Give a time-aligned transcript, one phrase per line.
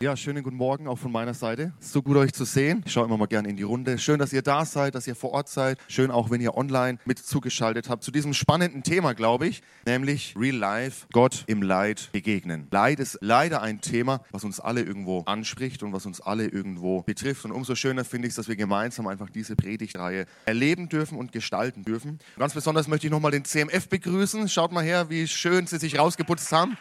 [0.00, 1.72] Ja, schönen guten Morgen auch von meiner Seite.
[1.80, 2.84] So gut euch zu sehen.
[2.86, 3.98] Ich schaue immer mal gerne in die Runde.
[3.98, 5.76] Schön, dass ihr da seid, dass ihr vor Ort seid.
[5.88, 10.36] Schön auch, wenn ihr online mit zugeschaltet habt zu diesem spannenden Thema, glaube ich, nämlich
[10.38, 12.68] Real Life, Gott im Leid begegnen.
[12.70, 17.02] Leid ist leider ein Thema, was uns alle irgendwo anspricht und was uns alle irgendwo
[17.02, 17.44] betrifft.
[17.44, 21.32] Und umso schöner finde ich es, dass wir gemeinsam einfach diese Predigtreihe erleben dürfen und
[21.32, 22.20] gestalten dürfen.
[22.38, 24.48] Ganz besonders möchte ich nochmal den CMF begrüßen.
[24.48, 26.76] Schaut mal her, wie schön sie sich rausgeputzt haben.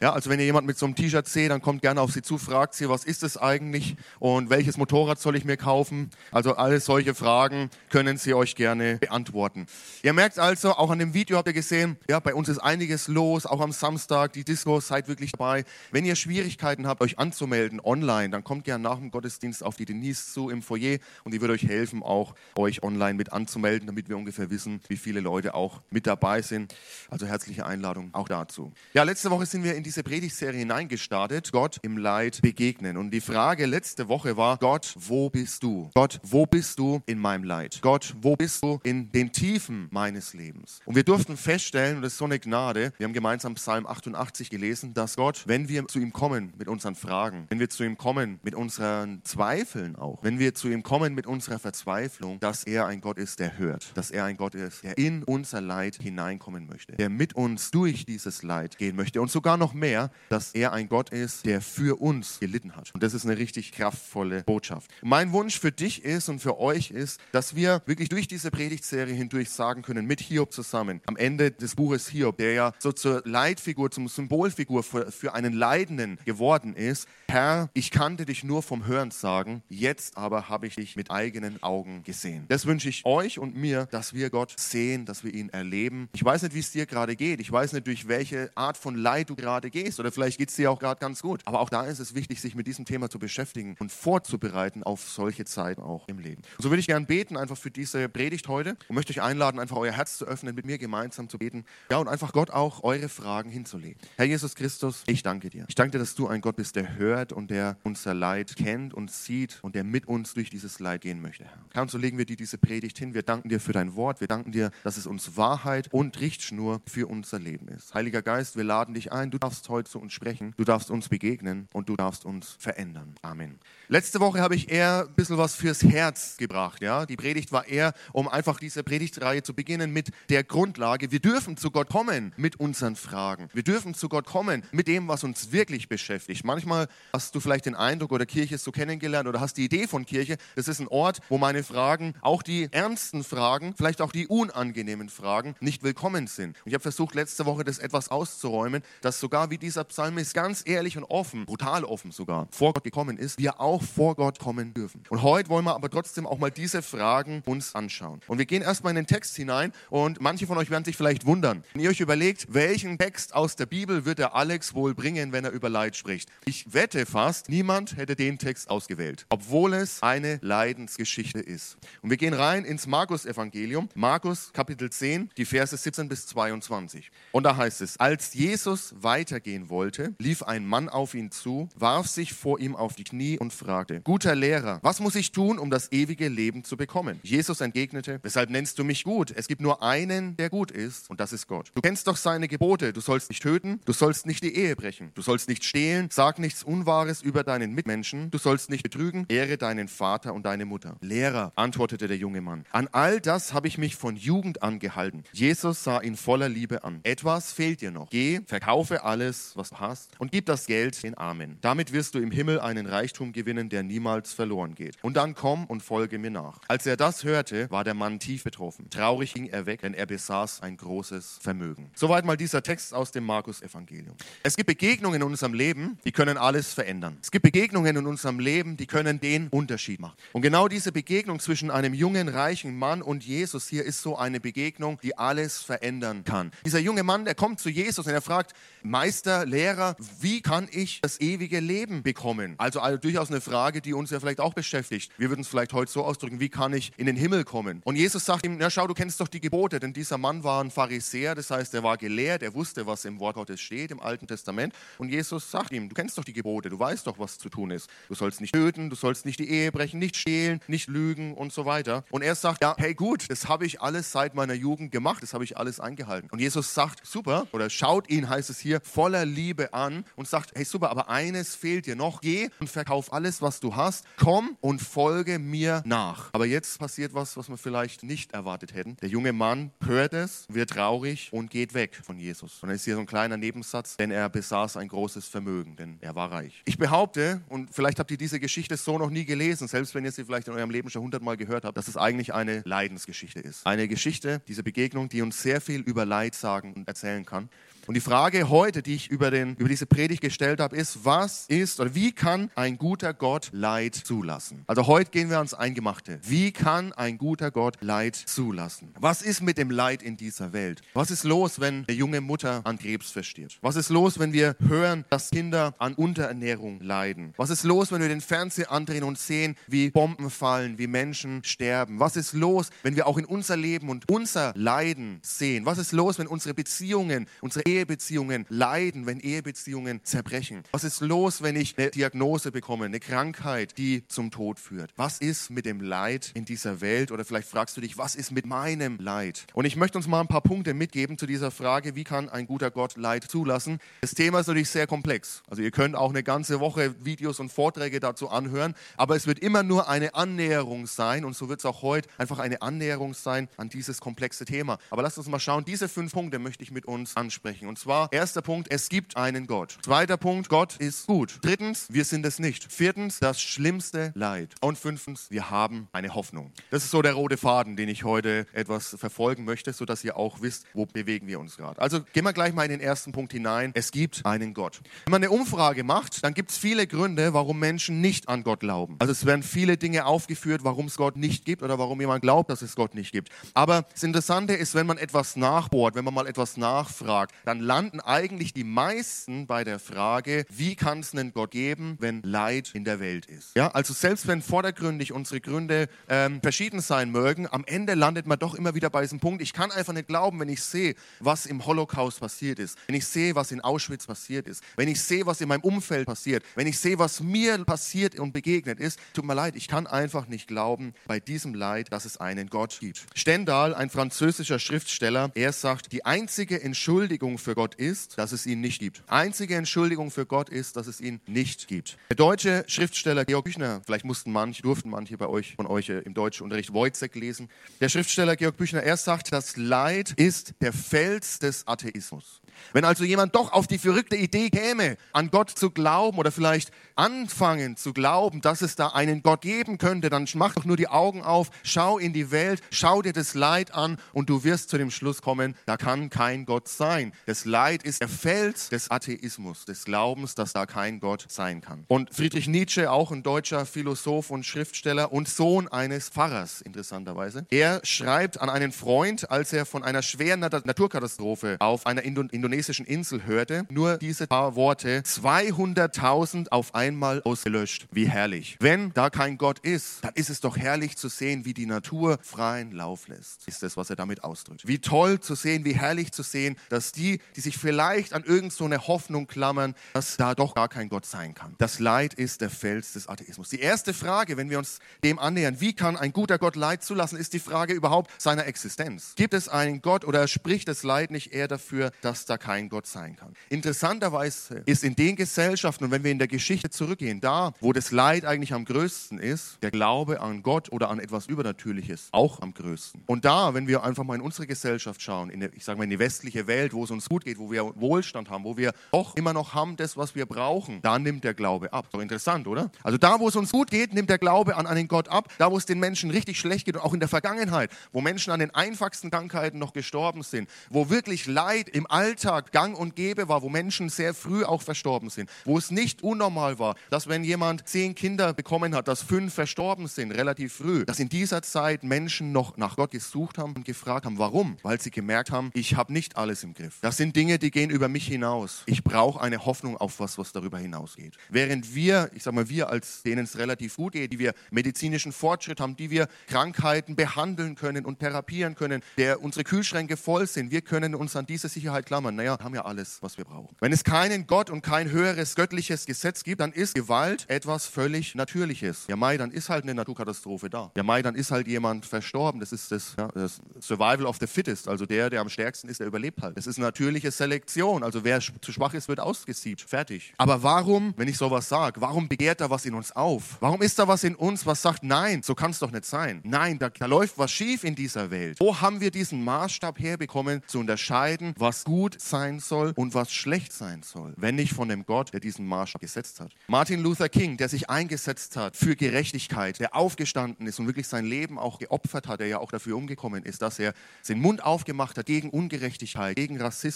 [0.00, 2.22] Ja, also wenn ihr jemand mit so einem T-Shirt seht, dann kommt gerne auf sie
[2.22, 6.10] zu, fragt sie, was ist es eigentlich und welches Motorrad soll ich mir kaufen?
[6.30, 9.66] Also alle solche Fragen können sie euch gerne beantworten.
[10.04, 13.08] Ihr merkt also, auch an dem Video habt ihr gesehen, ja, bei uns ist einiges
[13.08, 15.64] los, auch am Samstag, die Disco, seid wirklich dabei.
[15.90, 19.84] Wenn ihr Schwierigkeiten habt, euch anzumelden online, dann kommt gerne nach dem Gottesdienst auf die
[19.84, 24.08] Denise zu im Foyer und die wird euch helfen, auch euch online mit anzumelden, damit
[24.08, 26.72] wir ungefähr wissen, wie viele Leute auch mit dabei sind.
[27.10, 28.72] Also herzliche Einladung auch dazu.
[28.94, 32.98] Ja, letzte Woche sind wir in diese Predigtserie hineingestartet, Gott im Leid begegnen.
[32.98, 35.88] Und die Frage letzte Woche war, Gott, wo bist du?
[35.94, 37.78] Gott, wo bist du in meinem Leid?
[37.80, 40.80] Gott, wo bist du in den Tiefen meines Lebens?
[40.84, 44.50] Und wir durften feststellen, und das ist so eine Gnade, wir haben gemeinsam Psalm 88
[44.50, 47.96] gelesen, dass Gott, wenn wir zu ihm kommen mit unseren Fragen, wenn wir zu ihm
[47.96, 52.84] kommen mit unseren Zweifeln auch, wenn wir zu ihm kommen mit unserer Verzweiflung, dass er
[52.84, 56.66] ein Gott ist, der hört, dass er ein Gott ist, der in unser Leid hineinkommen
[56.66, 60.72] möchte, der mit uns durch dieses Leid gehen möchte und sogar noch mehr, dass er
[60.72, 62.90] ein Gott ist, der für uns gelitten hat.
[62.94, 64.90] Und das ist eine richtig kraftvolle Botschaft.
[65.02, 69.14] mein Wunsch für dich ist und für euch ist, dass wir wirklich durch diese Predigtserie
[69.14, 73.22] hindurch sagen können, mit Hiob zusammen, am Ende des Buches Hiob, der ja so zur
[73.24, 78.86] Leitfigur, zum Symbolfigur für, für einen Leidenden geworden ist, Herr, ich kannte dich nur vom
[78.86, 82.46] Hören sagen, jetzt aber habe ich dich mit eigenen Augen gesehen.
[82.48, 86.08] Das wünsche ich euch und mir, dass wir Gott sehen, dass wir ihn erleben.
[86.14, 87.40] Ich weiß nicht, wie es dir gerade geht.
[87.40, 90.56] Ich weiß nicht, durch welche Art von Leid du gerade gehst oder vielleicht geht es
[90.56, 91.42] dir auch gerade ganz gut.
[91.44, 95.08] Aber auch da ist es wichtig, sich mit diesem Thema zu beschäftigen und vorzubereiten auf
[95.08, 96.42] solche Zeiten auch im Leben.
[96.56, 99.60] Und so würde ich gerne beten, einfach für diese Predigt heute und möchte euch einladen,
[99.60, 101.64] einfach euer Herz zu öffnen, mit mir gemeinsam zu beten.
[101.90, 103.98] Ja, und einfach Gott auch eure Fragen hinzulegen.
[104.16, 105.64] Herr Jesus Christus, ich danke dir.
[105.68, 108.94] Ich danke dir, dass du ein Gott bist, der hört und der unser Leid kennt
[108.94, 111.64] und sieht und der mit uns durch dieses Leid gehen möchte, Herr.
[111.72, 113.14] Herr, und so legen wir dir diese Predigt hin.
[113.14, 114.20] Wir danken dir für dein Wort.
[114.20, 117.94] Wir danken dir, dass es uns Wahrheit und Richtschnur für unser Leben ist.
[117.94, 119.30] Heiliger Geist, wir laden dich ein.
[119.30, 123.14] Du darfst heute zu uns sprechen, du darfst uns begegnen und du darfst uns verändern.
[123.22, 123.58] Amen.
[123.90, 126.82] Letzte Woche habe ich eher ein bisschen was fürs Herz gebracht.
[126.82, 127.06] Ja?
[127.06, 131.56] Die Predigt war eher, um einfach diese Predigtreihe zu beginnen mit der Grundlage, wir dürfen
[131.56, 133.48] zu Gott kommen mit unseren Fragen.
[133.54, 136.44] Wir dürfen zu Gott kommen mit dem, was uns wirklich beschäftigt.
[136.44, 139.86] Manchmal hast du vielleicht den Eindruck oder Kirche ist so kennengelernt oder hast die Idee
[139.86, 144.12] von Kirche, das ist ein Ort, wo meine Fragen, auch die ernsten Fragen, vielleicht auch
[144.12, 146.58] die unangenehmen Fragen, nicht willkommen sind.
[146.58, 150.62] Und ich habe versucht, letzte Woche das etwas auszuräumen, dass sogar wie dieser Psalmist ganz
[150.66, 154.74] ehrlich und offen, brutal offen sogar, vor Gott gekommen ist, wir auch vor Gott kommen
[154.74, 155.02] dürfen.
[155.08, 158.20] Und heute wollen wir aber trotzdem auch mal diese Fragen uns anschauen.
[158.26, 161.26] Und wir gehen erstmal in den Text hinein und manche von euch werden sich vielleicht
[161.26, 165.32] wundern, wenn ihr euch überlegt, welchen Text aus der Bibel wird der Alex wohl bringen,
[165.32, 166.28] wenn er über Leid spricht.
[166.44, 171.76] Ich wette fast, niemand hätte den Text ausgewählt, obwohl es eine Leidensgeschichte ist.
[172.02, 177.10] Und wir gehen rein ins Markus-Evangelium, Markus Kapitel 10, die Verse 17 bis 22.
[177.32, 182.06] Und da heißt es, als Jesus weitergehen wollte, lief ein Mann auf ihn zu, warf
[182.06, 183.67] sich vor ihm auf die Knie und fragte,
[184.04, 187.20] guter Lehrer, was muss ich tun, um das ewige Leben zu bekommen?
[187.22, 189.32] Jesus entgegnete, weshalb nennst du mich gut?
[189.36, 191.70] Es gibt nur einen, der gut ist, und das ist Gott.
[191.74, 195.10] Du kennst doch seine Gebote, du sollst nicht töten, du sollst nicht die Ehe brechen,
[195.14, 199.58] du sollst nicht stehlen, sag nichts Unwahres über deinen Mitmenschen, du sollst nicht betrügen, ehre
[199.58, 200.96] deinen Vater und deine Mutter.
[201.00, 205.24] Lehrer, antwortete der junge Mann, an all das habe ich mich von Jugend an gehalten.
[205.32, 207.00] Jesus sah ihn voller Liebe an.
[207.02, 208.08] Etwas fehlt dir noch.
[208.10, 211.58] Geh, verkaufe alles, was du hast, und gib das Geld den Armen.
[211.60, 214.96] Damit wirst du im Himmel einen Reichtum gewinnen, der niemals verloren geht.
[215.02, 216.60] Und dann komm und folge mir nach.
[216.68, 218.88] Als er das hörte, war der Mann tief betroffen.
[218.90, 221.90] Traurig ging er weg, denn er besaß ein großes Vermögen.
[221.94, 224.14] Soweit mal dieser Text aus dem Markus-Evangelium.
[224.42, 227.16] Es gibt Begegnungen in unserem Leben, die können alles verändern.
[227.22, 230.16] Es gibt Begegnungen in unserem Leben, die können den Unterschied machen.
[230.32, 234.40] Und genau diese Begegnung zwischen einem jungen, reichen Mann und Jesus hier ist so eine
[234.40, 236.52] Begegnung, die alles verändern kann.
[236.64, 241.00] Dieser junge Mann, der kommt zu Jesus und er fragt, Meister, Lehrer, wie kann ich
[241.00, 242.54] das ewige Leben bekommen?
[242.58, 245.10] Also, also durchaus eine Frage, die uns ja vielleicht auch beschäftigt.
[245.16, 247.80] Wir würden es vielleicht heute so ausdrücken, wie kann ich in den Himmel kommen?
[247.84, 250.62] Und Jesus sagt ihm, na schau, du kennst doch die Gebote, denn dieser Mann war
[250.62, 254.00] ein Pharisäer, das heißt, er war gelehrt, er wusste, was im Wort Gottes steht, im
[254.00, 254.74] Alten Testament.
[254.98, 257.70] Und Jesus sagt ihm, du kennst doch die Gebote, du weißt doch, was zu tun
[257.70, 257.88] ist.
[258.08, 261.52] Du sollst nicht töten, du sollst nicht die Ehe brechen, nicht stehlen, nicht lügen und
[261.52, 262.04] so weiter.
[262.10, 265.34] Und er sagt, ja, hey gut, das habe ich alles seit meiner Jugend gemacht, das
[265.34, 266.28] habe ich alles eingehalten.
[266.30, 270.52] Und Jesus sagt, super, oder schaut ihn, heißt es hier, voller Liebe an und sagt,
[270.54, 274.56] hey super, aber eines fehlt dir noch, geh und verkauf alles, was du hast, komm
[274.60, 276.30] und folge mir nach.
[276.32, 278.96] Aber jetzt passiert was, was wir vielleicht nicht erwartet hätten.
[278.96, 282.62] Der junge Mann hört es, wird traurig und geht weg von Jesus.
[282.62, 285.98] Und dann ist hier so ein kleiner Nebensatz, denn er besaß ein großes Vermögen, denn
[286.00, 286.62] er war reich.
[286.64, 290.12] Ich behaupte, und vielleicht habt ihr diese Geschichte so noch nie gelesen, selbst wenn ihr
[290.12, 293.66] sie vielleicht in eurem Leben schon hundertmal gehört habt, dass es eigentlich eine Leidensgeschichte ist.
[293.66, 297.48] Eine Geschichte, diese Begegnung, die uns sehr viel über Leid sagen und erzählen kann.
[297.88, 301.46] Und die Frage heute, die ich über, den, über diese Predigt gestellt habe, ist, was
[301.48, 304.62] ist oder wie kann ein guter Gott Leid zulassen?
[304.66, 306.20] Also heute gehen wir ans Eingemachte.
[306.22, 308.92] Wie kann ein guter Gott Leid zulassen?
[309.00, 310.82] Was ist mit dem Leid in dieser Welt?
[310.92, 313.56] Was ist los, wenn eine junge Mutter an Krebs verstirbt?
[313.62, 317.32] Was ist los, wenn wir hören, dass Kinder an Unterernährung leiden?
[317.38, 321.42] Was ist los, wenn wir den Fernseher andrehen und sehen, wie Bomben fallen, wie Menschen
[321.42, 322.00] sterben?
[322.00, 325.64] Was ist los, wenn wir auch in unser Leben und unser Leiden sehen?
[325.64, 330.64] Was ist los, wenn unsere Beziehungen, unsere Ehe Ehebeziehungen leiden, wenn Ehebeziehungen zerbrechen?
[330.72, 334.92] Was ist los, wenn ich eine Diagnose bekomme, eine Krankheit, die zum Tod führt?
[334.96, 337.12] Was ist mit dem Leid in dieser Welt?
[337.12, 339.46] Oder vielleicht fragst du dich, was ist mit meinem Leid?
[339.54, 342.46] Und ich möchte uns mal ein paar Punkte mitgeben zu dieser Frage, wie kann ein
[342.46, 343.78] guter Gott Leid zulassen?
[344.00, 345.42] Das Thema ist natürlich sehr komplex.
[345.48, 349.38] Also ihr könnt auch eine ganze Woche Videos und Vorträge dazu anhören, aber es wird
[349.38, 353.48] immer nur eine Annäherung sein und so wird es auch heute einfach eine Annäherung sein
[353.56, 354.78] an dieses komplexe Thema.
[354.90, 357.57] Aber lasst uns mal schauen, diese fünf Punkte möchte ich mit uns ansprechen.
[357.66, 359.78] Und zwar, erster Punkt, es gibt einen Gott.
[359.82, 361.38] Zweiter Punkt, Gott ist gut.
[361.42, 362.70] Drittens, wir sind es nicht.
[362.72, 364.54] Viertens, das schlimmste Leid.
[364.60, 366.52] Und fünftens, wir haben eine Hoffnung.
[366.70, 370.40] Das ist so der rote Faden, den ich heute etwas verfolgen möchte, sodass ihr auch
[370.40, 371.80] wisst, wo bewegen wir uns gerade.
[371.80, 373.72] Also gehen wir gleich mal in den ersten Punkt hinein.
[373.74, 374.80] Es gibt einen Gott.
[375.06, 378.60] Wenn man eine Umfrage macht, dann gibt es viele Gründe, warum Menschen nicht an Gott
[378.60, 378.96] glauben.
[378.98, 382.50] Also es werden viele Dinge aufgeführt, warum es Gott nicht gibt oder warum jemand glaubt,
[382.50, 383.30] dass es Gott nicht gibt.
[383.54, 388.00] Aber das Interessante ist, wenn man etwas nachbohrt, wenn man mal etwas nachfragt, dann landen
[388.00, 392.84] eigentlich die meisten bei der Frage, wie kann es einen Gott geben, wenn Leid in
[392.84, 393.56] der Welt ist?
[393.56, 398.38] Ja, also selbst wenn vordergründig unsere Gründe ähm, verschieden sein mögen, am Ende landet man
[398.38, 401.46] doch immer wieder bei diesem Punkt, ich kann einfach nicht glauben, wenn ich sehe, was
[401.46, 405.24] im Holocaust passiert ist, wenn ich sehe, was in Auschwitz passiert ist, wenn ich sehe,
[405.24, 409.24] was in meinem Umfeld passiert, wenn ich sehe, was mir passiert und begegnet ist, tut
[409.24, 413.06] mir leid, ich kann einfach nicht glauben bei diesem Leid, dass es einen Gott gibt.
[413.14, 418.44] Stendhal, ein französischer Schriftsteller, er sagt, die einzige Entschuldigung für für Gott ist, dass es
[418.44, 419.02] ihn nicht gibt.
[419.06, 421.96] Einzige Entschuldigung für Gott ist, dass es ihn nicht gibt.
[422.10, 426.00] Der deutsche Schriftsteller Georg Büchner, vielleicht mussten manche, durften manche bei euch von euch äh,
[426.00, 427.48] im deutschen Unterricht Wojcek lesen.
[427.80, 432.42] Der Schriftsteller Georg Büchner, er sagt, das Leid ist der Fels des Atheismus.
[432.72, 436.70] Wenn also jemand doch auf die verrückte Idee käme, an Gott zu glauben oder vielleicht
[436.96, 440.88] anfangen zu glauben, dass es da einen Gott geben könnte, dann mach doch nur die
[440.88, 444.78] Augen auf, schau in die Welt, schau dir das Leid an und du wirst zu
[444.78, 447.12] dem Schluss kommen, da kann kein Gott sein.
[447.28, 451.84] Das Leid ist der Fels des Atheismus, des Glaubens, dass da kein Gott sein kann.
[451.86, 457.82] Und Friedrich Nietzsche, auch ein deutscher Philosoph und Schriftsteller und Sohn eines Pfarrers, interessanterweise, er
[457.84, 463.26] schreibt an einen Freund, als er von einer schweren Naturkatastrophe auf einer Indonesien indonesischen Insel
[463.26, 467.86] hörte, nur diese paar Worte, 200.000 auf einmal ausgelöscht.
[467.92, 468.56] Wie herrlich.
[468.58, 472.18] Wenn da kein Gott ist, dann ist es doch herrlich zu sehen, wie die Natur
[472.22, 473.46] freien Lauf lässt.
[473.46, 474.66] Ist das, was er damit ausdrückt.
[474.66, 478.76] Wie toll zu sehen, wie herrlich zu sehen, dass die, die sich vielleicht an irgendeine
[478.76, 481.54] so Hoffnung klammern, dass da doch gar kein Gott sein kann.
[481.58, 483.48] Das Leid ist der Fels des Atheismus.
[483.48, 487.16] Die erste Frage, wenn wir uns dem annähern, wie kann ein guter Gott Leid zulassen,
[487.16, 489.14] ist die Frage überhaupt seiner Existenz.
[489.16, 492.86] Gibt es einen Gott oder spricht das Leid nicht eher dafür, dass da kein Gott
[492.86, 493.34] sein kann.
[493.48, 497.90] Interessanterweise ist in den Gesellschaften, und wenn wir in der Geschichte zurückgehen, da, wo das
[497.90, 502.54] Leid eigentlich am größten ist, der Glaube an Gott oder an etwas Übernatürliches auch am
[502.54, 503.02] größten.
[503.06, 505.84] Und da, wenn wir einfach mal in unsere Gesellschaft schauen, in der, ich sage mal
[505.84, 508.72] in die westliche Welt, wo es uns gut geht, wo wir Wohlstand haben, wo wir
[508.92, 511.86] auch immer noch haben, das, was wir brauchen, da nimmt der Glaube ab.
[511.92, 512.70] Doch interessant, oder?
[512.82, 515.32] Also da, wo es uns gut geht, nimmt der Glaube an einen Gott ab.
[515.38, 518.32] Da, wo es den Menschen richtig schlecht geht und auch in der Vergangenheit, wo Menschen
[518.32, 523.28] an den einfachsten Krankheiten noch gestorben sind, wo wirklich Leid im Alltag gang und gäbe
[523.28, 527.24] war, wo Menschen sehr früh auch verstorben sind, wo es nicht unnormal war, dass wenn
[527.24, 531.82] jemand zehn Kinder bekommen hat, dass fünf verstorben sind, relativ früh, dass in dieser Zeit
[531.82, 534.56] Menschen noch nach Gott gesucht haben und gefragt haben, warum?
[534.62, 536.78] Weil sie gemerkt haben, ich habe nicht alles im Griff.
[536.82, 538.62] Das sind Dinge, die gehen über mich hinaus.
[538.66, 541.16] Ich brauche eine Hoffnung auf was, was darüber hinausgeht.
[541.30, 545.12] Während wir, ich sage mal, wir als denen es relativ gut geht, die wir medizinischen
[545.12, 550.50] Fortschritt haben, die wir Krankheiten behandeln können und therapieren können, der unsere Kühlschränke voll sind,
[550.50, 552.16] wir können uns an diese Sicherheit klammern.
[552.16, 553.56] Naja, haben ja alles, was wir brauchen.
[553.60, 558.16] Wenn es keinen Gott und kein höheres göttliches Gesetz gibt, dann ist Gewalt etwas völlig
[558.16, 558.86] Natürliches.
[558.88, 560.72] Ja, Mai, dann ist halt eine Naturkatastrophe da.
[560.76, 562.40] Ja, Mai, dann ist halt jemand verstorben.
[562.40, 565.78] Das ist das, ja, das Survival of the Fittest, also der, der am stärksten ist,
[565.78, 566.36] der überlebt halt.
[566.36, 566.58] Das ist
[566.88, 567.82] natürliche Selektion.
[567.82, 569.60] Also wer zu schwach ist, wird ausgesiebt.
[569.60, 570.14] Fertig.
[570.16, 573.36] Aber warum, wenn ich sowas sage, warum begehrt da was in uns auf?
[573.40, 576.20] Warum ist da was in uns, was sagt, nein, so kann es doch nicht sein.
[576.24, 578.40] Nein, da, da läuft was schief in dieser Welt.
[578.40, 583.52] Wo haben wir diesen Maßstab herbekommen, zu unterscheiden, was gut sein soll und was schlecht
[583.52, 584.14] sein soll?
[584.16, 586.32] Wenn nicht von dem Gott, der diesen Maßstab gesetzt hat.
[586.46, 591.04] Martin Luther King, der sich eingesetzt hat für Gerechtigkeit, der aufgestanden ist und wirklich sein
[591.04, 593.74] Leben auch geopfert hat, der ja auch dafür umgekommen ist, dass er
[594.08, 596.67] den Mund aufgemacht hat gegen Ungerechtigkeit, gegen Rassismus.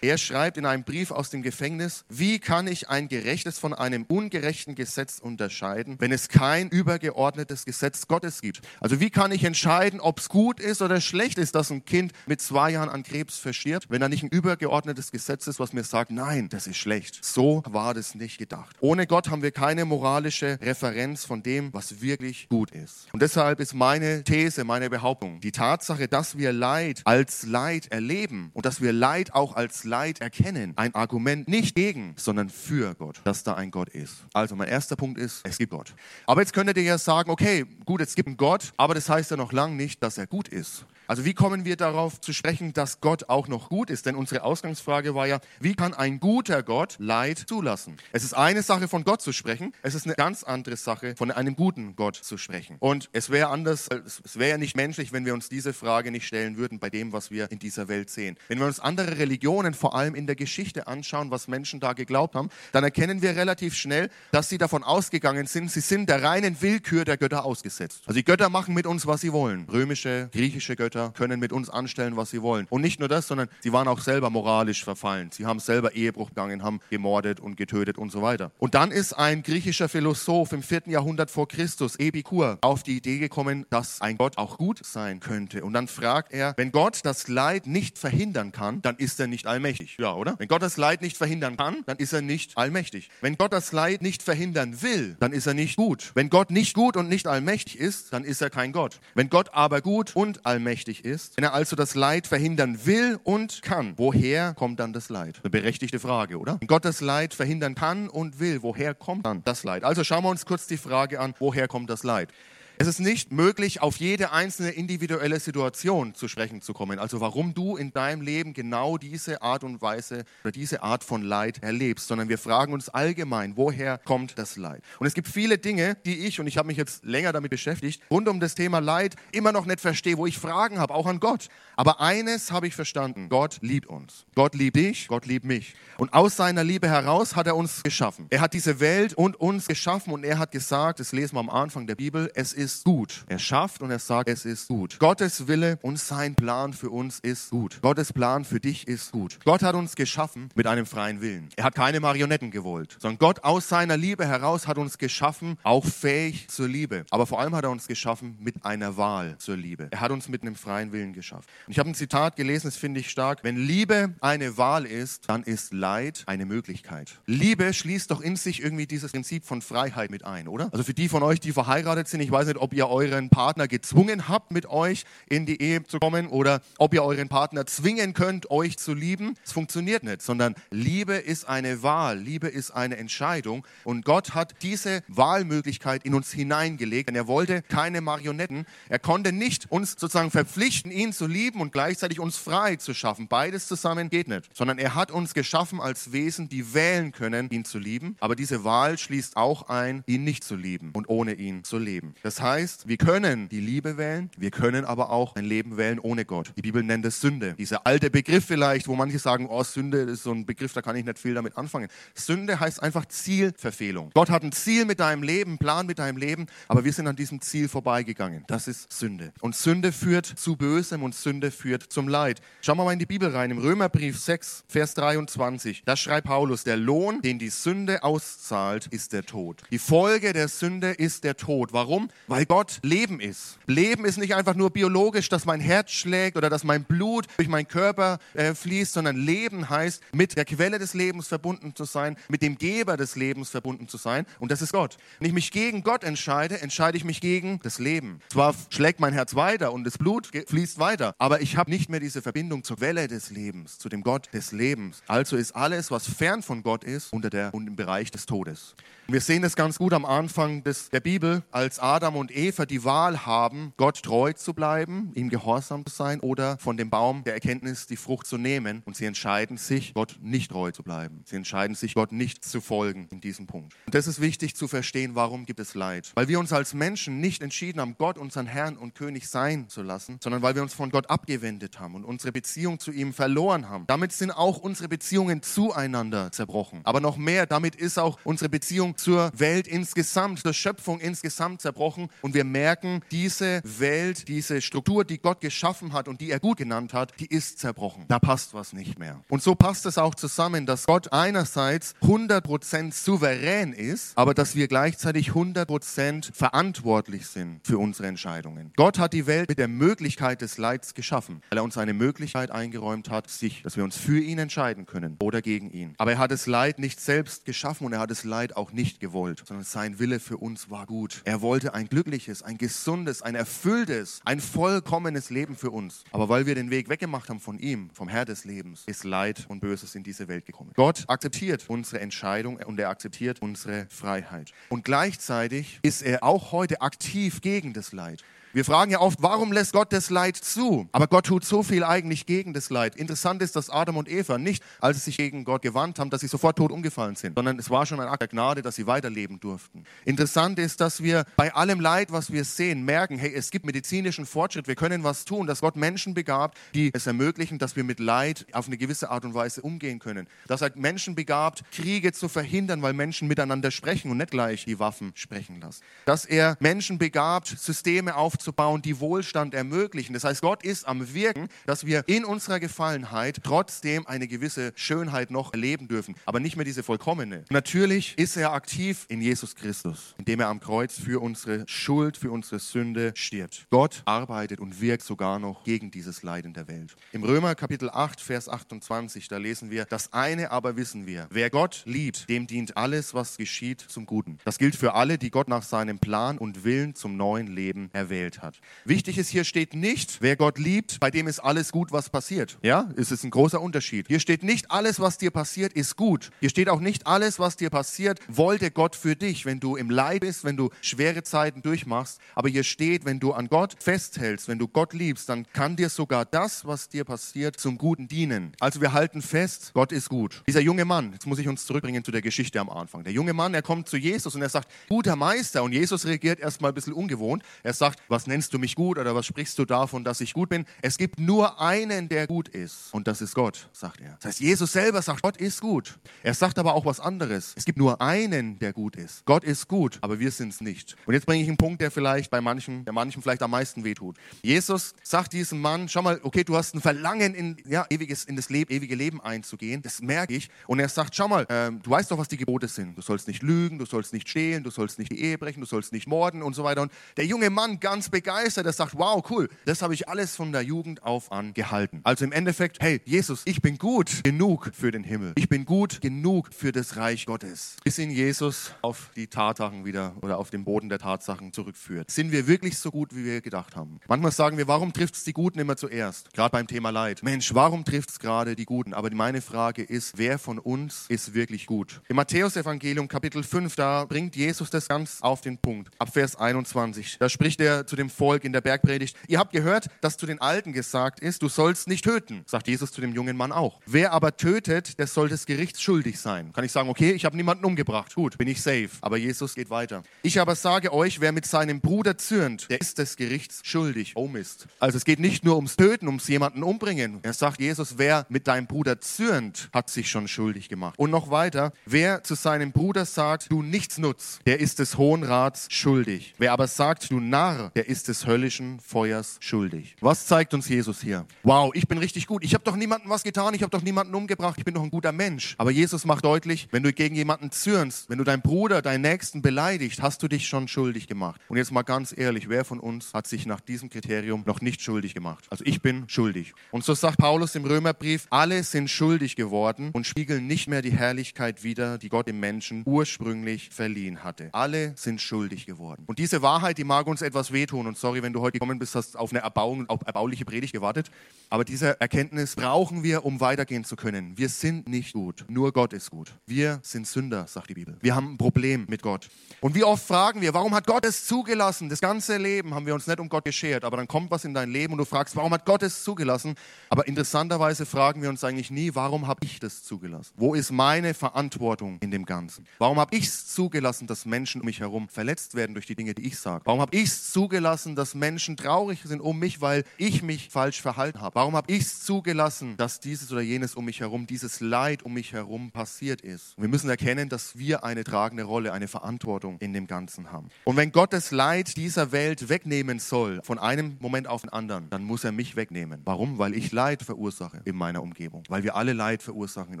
[0.00, 4.04] Er schreibt in einem Brief aus dem Gefängnis, wie kann ich ein gerechtes von einem
[4.04, 8.60] ungerechten Gesetz unterscheiden, wenn es kein übergeordnetes Gesetz Gottes gibt?
[8.80, 12.12] Also wie kann ich entscheiden, ob es gut ist oder schlecht ist, dass ein Kind
[12.26, 15.84] mit zwei Jahren an Krebs verstirbt, wenn da nicht ein übergeordnetes Gesetz ist, was mir
[15.84, 17.24] sagt, nein, das ist schlecht.
[17.24, 18.76] So war das nicht gedacht.
[18.80, 23.08] Ohne Gott haben wir keine moralische Referenz von dem, was wirklich gut ist.
[23.12, 28.50] Und deshalb ist meine These, meine Behauptung, die Tatsache, dass wir Leid als Leid erleben
[28.54, 33.20] und dass wir Leid auch als Leid erkennen, ein Argument nicht gegen, sondern für Gott,
[33.24, 34.24] dass da ein Gott ist.
[34.32, 35.94] Also mein erster Punkt ist, es gibt Gott.
[36.26, 39.30] Aber jetzt könntet ihr ja sagen, okay, gut, es gibt einen Gott, aber das heißt
[39.30, 40.84] ja noch lange nicht, dass er gut ist.
[41.08, 44.06] Also wie kommen wir darauf zu sprechen, dass Gott auch noch gut ist?
[44.06, 47.96] Denn unsere Ausgangsfrage war ja, wie kann ein guter Gott Leid zulassen?
[48.12, 51.30] Es ist eine Sache von Gott zu sprechen, es ist eine ganz andere Sache von
[51.30, 52.76] einem guten Gott zu sprechen.
[52.80, 56.26] Und es wäre anders, es wäre ja nicht menschlich, wenn wir uns diese Frage nicht
[56.26, 58.36] stellen würden bei dem, was wir in dieser Welt sehen.
[58.48, 62.34] Wenn wir uns andere Religionen vor allem in der Geschichte anschauen, was Menschen da geglaubt
[62.34, 66.60] haben, dann erkennen wir relativ schnell, dass sie davon ausgegangen sind, sie sind der reinen
[66.60, 68.02] Willkür der Götter ausgesetzt.
[68.06, 69.66] Also die Götter machen mit uns, was sie wollen.
[69.70, 72.66] Römische, griechische Götter, Götter können mit uns anstellen, was sie wollen.
[72.70, 75.30] Und nicht nur das, sondern sie waren auch selber moralisch verfallen.
[75.30, 78.50] Sie haben selber Ehebruch begangen, haben gemordet und getötet und so weiter.
[78.58, 83.18] Und dann ist ein griechischer Philosoph im vierten Jahrhundert vor Christus, Epikur, auf die Idee
[83.18, 85.64] gekommen, dass ein Gott auch gut sein könnte.
[85.64, 89.46] Und dann fragt er, wenn Gott das Leid nicht verhindern kann, dann ist er nicht
[89.46, 89.96] allmächtig.
[89.98, 90.36] Ja, oder?
[90.38, 93.10] Wenn Gott das Leid nicht verhindern kann, dann ist er nicht allmächtig.
[93.20, 96.12] Wenn Gott das Leid nicht verhindern will, dann ist er nicht gut.
[96.14, 99.00] Wenn Gott nicht gut und nicht allmächtig ist, dann ist er kein Gott.
[99.14, 103.18] Wenn Gott aber gut und allmächtig allmächtig ist, wenn er also das Leid verhindern will
[103.24, 105.40] und kann, woher kommt dann das Leid?
[105.42, 106.58] Eine berechtigte Frage, oder?
[106.60, 109.84] Wenn Gott das Leid verhindern kann und will, woher kommt dann das Leid?
[109.84, 112.30] Also schauen wir uns kurz die Frage an, woher kommt das Leid?
[112.78, 116.98] Es ist nicht möglich, auf jede einzelne individuelle Situation zu sprechen zu kommen.
[116.98, 121.22] Also warum du in deinem Leben genau diese Art und Weise oder diese Art von
[121.22, 124.82] Leid erlebst, sondern wir fragen uns allgemein, woher kommt das Leid?
[124.98, 128.02] Und es gibt viele Dinge, die ich, und ich habe mich jetzt länger damit beschäftigt,
[128.10, 131.18] rund um das Thema Leid immer noch nicht verstehe, wo ich Fragen habe, auch an
[131.18, 131.48] Gott.
[131.76, 134.26] Aber eines habe ich verstanden, Gott liebt uns.
[134.34, 135.74] Gott liebt dich, Gott liebt mich.
[135.96, 138.26] Und aus seiner Liebe heraus hat er uns geschaffen.
[138.28, 141.48] Er hat diese Welt und uns geschaffen und er hat gesagt, das lesen wir am
[141.48, 143.24] Anfang der Bibel, es ist ist gut.
[143.28, 144.98] Er schafft und er sagt, es ist gut.
[144.98, 147.78] Gottes Wille und sein Plan für uns ist gut.
[147.80, 149.38] Gottes Plan für dich ist gut.
[149.44, 151.48] Gott hat uns geschaffen mit einem freien Willen.
[151.54, 155.84] Er hat keine Marionetten gewollt, sondern Gott aus seiner Liebe heraus hat uns geschaffen, auch
[155.84, 157.06] fähig zur Liebe.
[157.10, 159.86] Aber vor allem hat er uns geschaffen mit einer Wahl zur Liebe.
[159.92, 161.46] Er hat uns mit einem freien Willen geschaffen.
[161.68, 163.44] Und ich habe ein Zitat gelesen, das finde ich stark.
[163.44, 167.20] Wenn Liebe eine Wahl ist, dann ist Leid eine Möglichkeit.
[167.26, 170.70] Liebe schließt doch in sich irgendwie dieses Prinzip von Freiheit mit ein, oder?
[170.72, 173.28] Also für die von euch, die verheiratet sind, ich weiß nicht, nicht, ob ihr euren
[173.28, 177.66] Partner gezwungen habt, mit euch in die Ehe zu kommen oder ob ihr euren Partner
[177.66, 179.34] zwingen könnt, euch zu lieben.
[179.44, 184.54] Es funktioniert nicht, sondern Liebe ist eine Wahl, Liebe ist eine Entscheidung und Gott hat
[184.62, 188.66] diese Wahlmöglichkeit in uns hineingelegt, denn er wollte keine Marionetten.
[188.88, 193.28] Er konnte nicht uns sozusagen verpflichten, ihn zu lieben und gleichzeitig uns frei zu schaffen.
[193.28, 197.64] Beides zusammen geht nicht, sondern er hat uns geschaffen als Wesen, die wählen können, ihn
[197.64, 198.16] zu lieben.
[198.20, 202.14] Aber diese Wahl schließt auch ein, ihn nicht zu lieben und ohne ihn zu leben.
[202.22, 206.24] Das heißt, wir können die Liebe wählen, wir können aber auch ein Leben wählen ohne
[206.24, 206.52] Gott.
[206.56, 207.54] Die Bibel nennt es Sünde.
[207.54, 210.94] Dieser alte Begriff vielleicht, wo manche sagen, oh, Sünde ist so ein Begriff, da kann
[210.94, 211.88] ich nicht viel damit anfangen.
[212.14, 214.10] Sünde heißt einfach Zielverfehlung.
[214.14, 217.16] Gott hat ein Ziel mit deinem Leben, Plan mit deinem Leben, aber wir sind an
[217.16, 218.44] diesem Ziel vorbeigegangen.
[218.46, 219.32] Das ist Sünde.
[219.40, 222.40] Und Sünde führt zu Bösem und Sünde führt zum Leid.
[222.62, 223.50] Schauen wir mal in die Bibel rein.
[223.50, 229.12] Im Römerbrief 6, Vers 23, da schreibt Paulus, der Lohn, den die Sünde auszahlt, ist
[229.12, 229.62] der Tod.
[229.70, 231.72] Die Folge der Sünde ist der Tod.
[231.72, 232.08] Warum?
[232.36, 233.58] Weil Gott Leben ist.
[233.66, 237.48] Leben ist nicht einfach nur biologisch, dass mein Herz schlägt oder dass mein Blut durch
[237.48, 242.14] meinen Körper äh, fließt, sondern Leben heißt, mit der Quelle des Lebens verbunden zu sein,
[242.28, 244.26] mit dem Geber des Lebens verbunden zu sein.
[244.38, 244.98] Und das ist Gott.
[245.18, 248.20] Wenn ich mich gegen Gott entscheide, entscheide ich mich gegen das Leben.
[248.28, 252.00] Zwar schlägt mein Herz weiter und das Blut fließt weiter, aber ich habe nicht mehr
[252.00, 255.02] diese Verbindung zur Quelle des Lebens, zu dem Gott des Lebens.
[255.06, 258.74] Also ist alles, was fern von Gott ist, unter der, und im Bereich des Todes.
[259.08, 262.84] Wir sehen das ganz gut am Anfang des, der Bibel, als Adam und Eva die
[262.84, 267.34] Wahl haben, Gott treu zu bleiben, ihm gehorsam zu sein oder von dem Baum der
[267.34, 268.82] Erkenntnis die Frucht zu nehmen.
[268.84, 271.22] Und sie entscheiden sich, Gott nicht treu zu bleiben.
[271.24, 273.74] Sie entscheiden sich, Gott nicht zu folgen in diesem Punkt.
[273.86, 276.12] Und das ist wichtig zu verstehen, warum gibt es Leid.
[276.14, 279.82] Weil wir uns als Menschen nicht entschieden haben, Gott unseren Herrn und König sein zu
[279.82, 283.68] lassen, sondern weil wir uns von Gott abgewendet haben und unsere Beziehung zu ihm verloren
[283.68, 283.86] haben.
[283.86, 286.80] Damit sind auch unsere Beziehungen zueinander zerbrochen.
[286.84, 292.08] Aber noch mehr, damit ist auch unsere Beziehung zur Welt insgesamt, zur Schöpfung insgesamt zerbrochen.
[292.22, 296.58] Und wir merken, diese Welt, diese Struktur, die Gott geschaffen hat und die er gut
[296.58, 298.04] genannt hat, die ist zerbrochen.
[298.08, 299.22] Da passt was nicht mehr.
[299.28, 304.68] Und so passt es auch zusammen, dass Gott einerseits 100% souverän ist, aber dass wir
[304.68, 308.72] gleichzeitig 100% verantwortlich sind für unsere Entscheidungen.
[308.76, 312.50] Gott hat die Welt mit der Möglichkeit des Leids geschaffen, weil er uns eine Möglichkeit
[312.50, 315.94] eingeräumt hat, sich, dass wir uns für ihn entscheiden können oder gegen ihn.
[315.98, 319.00] Aber er hat das Leid nicht selbst geschaffen und er hat das Leid auch nicht
[319.00, 321.22] gewollt, sondern sein Wille für uns war gut.
[321.24, 326.04] Er wollte ein glückliches, ein gesundes, ein erfülltes, ein vollkommenes Leben für uns.
[326.12, 329.46] Aber weil wir den Weg weggemacht haben von ihm, vom Herr des Lebens, ist Leid
[329.48, 330.72] und Böses in diese Welt gekommen.
[330.76, 334.52] Gott akzeptiert unsere Entscheidung und er akzeptiert unsere Freiheit.
[334.68, 338.22] Und gleichzeitig ist er auch heute aktiv gegen das Leid.
[338.56, 340.88] Wir fragen ja oft, warum lässt Gott das Leid zu?
[340.92, 342.96] Aber Gott tut so viel eigentlich gegen das Leid.
[342.96, 346.22] Interessant ist, dass Adam und Eva nicht, als sie sich gegen Gott gewandt haben, dass
[346.22, 348.86] sie sofort tot umgefallen sind, sondern es war schon ein Akt der Gnade, dass sie
[348.86, 349.84] weiterleben durften.
[350.06, 354.24] Interessant ist, dass wir bei allem Leid, was wir sehen, merken, hey, es gibt medizinischen
[354.24, 358.00] Fortschritt, wir können was tun, dass Gott Menschen begabt, die es ermöglichen, dass wir mit
[358.00, 360.28] Leid auf eine gewisse Art und Weise umgehen können.
[360.46, 364.78] Dass er Menschen begabt, Kriege zu verhindern, weil Menschen miteinander sprechen und nicht gleich die
[364.78, 365.82] Waffen sprechen lassen.
[366.06, 370.12] Dass er Menschen begabt, Systeme aufzubauen, aufzubauen, die Wohlstand ermöglichen.
[370.12, 375.30] Das heißt, Gott ist am Wirken, dass wir in unserer Gefallenheit trotzdem eine gewisse Schönheit
[375.32, 377.44] noch erleben dürfen, aber nicht mehr diese vollkommene.
[377.50, 382.30] Natürlich ist er aktiv in Jesus Christus, indem er am Kreuz für unsere Schuld, für
[382.30, 383.66] unsere Sünde stirbt.
[383.70, 386.94] Gott arbeitet und wirkt sogar noch gegen dieses Leid in der Welt.
[387.12, 391.50] Im Römer Kapitel 8, Vers 28, da lesen wir, das eine aber wissen wir, wer
[391.50, 394.38] Gott liebt, dem dient alles, was geschieht, zum Guten.
[394.44, 398.35] Das gilt für alle, die Gott nach seinem Plan und Willen zum neuen Leben erwählt
[398.36, 398.60] gewählt hat.
[398.84, 402.58] Wichtig ist, hier steht nicht, wer Gott liebt, bei dem ist alles gut, was passiert.
[402.62, 404.06] Ja, es ist ein großer Unterschied.
[404.08, 406.30] Hier steht nicht, alles, was dir passiert, ist gut.
[406.40, 409.90] Hier steht auch nicht, alles, was dir passiert, wollte Gott für dich, wenn du im
[409.90, 412.20] Leid bist, wenn du schwere Zeiten durchmachst.
[412.34, 415.88] Aber hier steht, wenn du an Gott festhältst, wenn du Gott liebst, dann kann dir
[415.88, 418.52] sogar das, was dir passiert, zum Guten dienen.
[418.60, 420.42] Also wir halten fest, Gott ist gut.
[420.46, 423.04] Dieser junge Mann, jetzt muss ich uns zurückbringen zu der Geschichte am Anfang.
[423.04, 425.62] Der junge Mann, er kommt zu Jesus und er sagt, guter Meister.
[425.62, 427.42] Und Jesus reagiert erstmal ein bisschen ungewohnt.
[427.62, 430.48] Er sagt, was nennst du mich gut oder was sprichst du davon, dass ich gut
[430.48, 430.64] bin?
[430.80, 434.14] Es gibt nur einen, der gut ist und das ist Gott, sagt er.
[434.14, 435.98] Das heißt, Jesus selber sagt, Gott ist gut.
[436.22, 437.52] Er sagt aber auch was anderes.
[437.56, 439.26] Es gibt nur einen, der gut ist.
[439.26, 440.96] Gott ist gut, aber wir sind es nicht.
[441.04, 443.84] Und jetzt bringe ich einen Punkt, der vielleicht bei manchen, der manchen vielleicht am meisten
[443.84, 444.16] wehtut.
[444.42, 448.36] Jesus sagt diesem Mann, schau mal, okay, du hast ein Verlangen in, ja, ewiges, in
[448.36, 449.82] das Leben, ewige Leben einzugehen.
[449.82, 450.48] Das merke ich.
[450.66, 452.96] Und er sagt, schau mal, ähm, du weißt doch, was die Gebote sind.
[452.96, 455.66] Du sollst nicht lügen, du sollst nicht stehlen, du sollst nicht die Ehe brechen, du
[455.66, 456.80] sollst nicht morden und so weiter.
[456.80, 460.52] Und der junge Mann ganz begeistert, der sagt, wow, cool, das habe ich alles von
[460.52, 462.00] der Jugend auf an gehalten.
[462.04, 465.32] Also im Endeffekt, hey, Jesus, ich bin gut genug für den Himmel.
[465.36, 467.76] Ich bin gut genug für das Reich Gottes.
[467.84, 472.10] Bis ihn Jesus auf die Tatsachen wieder oder auf den Boden der Tatsachen zurückführt.
[472.10, 474.00] Sind wir wirklich so gut, wie wir gedacht haben?
[474.08, 476.32] Manchmal sagen wir, warum trifft es die Guten immer zuerst?
[476.32, 477.22] Gerade beim Thema Leid.
[477.22, 478.94] Mensch, warum trifft es gerade die Guten?
[478.94, 482.00] Aber meine Frage ist, wer von uns ist wirklich gut?
[482.08, 485.90] Im Matthäus-Evangelium Kapitel 5, da bringt Jesus das ganz auf den Punkt.
[485.98, 487.18] Ab Vers 21.
[487.18, 490.40] Da spricht er zu dem Volk in der Bergpredigt, ihr habt gehört, dass zu den
[490.40, 493.80] Alten gesagt ist, du sollst nicht töten, sagt Jesus zu dem jungen Mann auch.
[493.86, 496.52] Wer aber tötet, der soll des Gerichts schuldig sein.
[496.52, 498.90] Kann ich sagen, okay, ich habe niemanden umgebracht, gut, bin ich safe.
[499.00, 500.02] Aber Jesus geht weiter.
[500.22, 504.12] Ich aber sage euch, wer mit seinem Bruder zürnt, der ist des Gerichts schuldig.
[504.14, 504.66] Oh Mist.
[504.78, 507.20] Also es geht nicht nur ums Töten, ums jemanden umbringen.
[507.22, 510.98] Er sagt Jesus, wer mit deinem Bruder zürnt, hat sich schon schuldig gemacht.
[510.98, 515.22] Und noch weiter, wer zu seinem Bruder sagt, du nichts nutzt, der ist des Hohen
[515.22, 516.34] Rats schuldig.
[516.38, 519.96] Wer aber sagt, du Narr, der ist des höllischen Feuers schuldig.
[520.00, 521.26] Was zeigt uns Jesus hier?
[521.42, 522.44] Wow, ich bin richtig gut.
[522.44, 524.90] Ich habe doch niemandem was getan, ich habe doch niemanden umgebracht, ich bin doch ein
[524.90, 525.54] guter Mensch.
[525.58, 529.42] Aber Jesus macht deutlich, wenn du gegen jemanden zürnst, wenn du deinen Bruder, deinen Nächsten
[529.42, 531.40] beleidigt, hast du dich schon schuldig gemacht.
[531.48, 534.82] Und jetzt mal ganz ehrlich, wer von uns hat sich nach diesem Kriterium noch nicht
[534.82, 535.44] schuldig gemacht?
[535.50, 536.54] Also ich bin schuldig.
[536.70, 540.92] Und so sagt Paulus im Römerbrief, alle sind schuldig geworden und spiegeln nicht mehr die
[540.92, 544.48] Herrlichkeit wider, die Gott dem Menschen ursprünglich verliehen hatte.
[544.52, 546.04] Alle sind schuldig geworden.
[546.06, 547.75] Und diese Wahrheit, die mag uns etwas wehtun.
[547.84, 551.10] Und sorry, wenn du heute gekommen bist, hast auf eine erbauung, auf erbauliche Predigt gewartet.
[551.50, 554.38] Aber diese Erkenntnis brauchen wir, um weitergehen zu können.
[554.38, 555.44] Wir sind nicht gut.
[555.48, 556.32] Nur Gott ist gut.
[556.46, 557.96] Wir sind Sünder, sagt die Bibel.
[558.00, 559.28] Wir haben ein Problem mit Gott.
[559.60, 561.88] Und wie oft fragen wir, warum hat Gott es zugelassen?
[561.88, 563.84] Das ganze Leben haben wir uns nicht um Gott geschert.
[563.84, 566.54] Aber dann kommt was in dein Leben und du fragst, warum hat Gott es zugelassen?
[566.88, 570.32] Aber interessanterweise fragen wir uns eigentlich nie, warum habe ich das zugelassen?
[570.36, 572.66] Wo ist meine Verantwortung in dem Ganzen?
[572.78, 576.14] Warum habe ich es zugelassen, dass Menschen um mich herum verletzt werden durch die Dinge,
[576.14, 576.62] die ich sage?
[576.64, 580.80] Warum habe ich es zugelassen, dass Menschen traurig sind um mich, weil ich mich falsch
[580.80, 581.34] verhalten habe?
[581.34, 585.14] Warum habe ich es zugelassen, dass dieses oder jenes um mich herum, dieses Leid um
[585.14, 586.56] mich herum passiert ist?
[586.56, 590.48] Und wir müssen erkennen, dass wir eine tragende Rolle, eine Verantwortung in dem Ganzen haben.
[590.62, 594.88] Und wenn Gott das Leid dieser Welt wegnehmen soll, von einem Moment auf den anderen,
[594.90, 596.02] dann muss er mich wegnehmen.
[596.04, 596.38] Warum?
[596.38, 598.44] Weil ich Leid verursache in meiner Umgebung.
[598.48, 599.80] Weil wir alle Leid verursachen in